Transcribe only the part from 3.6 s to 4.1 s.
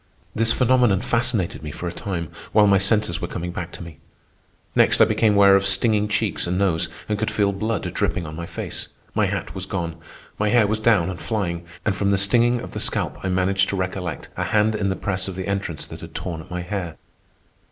to me.